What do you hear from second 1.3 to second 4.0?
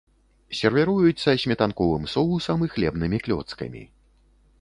сметанковым соусам і хлебнымі клёцкамі.